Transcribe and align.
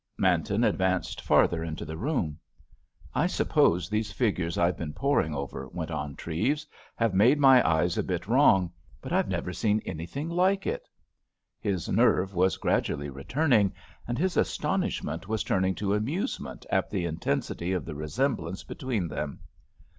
Manton 0.17 0.63
advanced 0.63 1.21
farther 1.21 1.63
into 1.63 1.85
the 1.85 1.95
room. 1.95 2.39
"I 3.13 3.27
suppose 3.27 3.87
these 3.87 4.11
figures 4.11 4.57
I've 4.57 4.75
been 4.75 4.93
poring 4.93 5.35
over," 5.35 5.67
went 5.67 5.91
on 5.91 6.15
Treves, 6.15 6.65
"have 6.95 7.13
made 7.13 7.37
my 7.37 7.61
eyes 7.69 7.99
a 7.99 8.03
bit 8.03 8.25
wrong, 8.25 8.71
but 8.99 9.13
I've 9.13 9.27
never 9.27 9.53
seen 9.53 9.79
anything 9.85 10.27
like 10.27 10.65
it." 10.65 10.89
His 11.59 11.87
nerve 11.87 12.33
was 12.33 12.57
gradually 12.57 13.11
returning, 13.11 13.73
and 14.07 14.17
his 14.17 14.37
astonishment 14.37 15.27
was 15.27 15.43
turning 15.43 15.75
to 15.75 15.93
amusement 15.93 16.65
at 16.71 16.89
the 16.89 17.05
intensity 17.05 17.71
of 17.71 17.85
the 17.85 17.93
resemblance 17.93 18.63
between 18.63 19.07
them. 19.07 19.41